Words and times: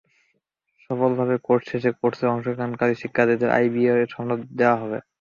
সফলভাবে 0.83 1.35
কোর্স 1.45 1.63
শেষে 1.71 1.91
কোর্সে 1.99 2.25
অংশগ্রহণকারী 2.27 2.93
শিক্ষার্থীদের 3.01 3.53
আইবিএ 3.57 3.93
থেকে 3.93 4.11
সনদ 4.13 4.39
দেওয়া 4.59 4.77
হবে। 4.81 4.97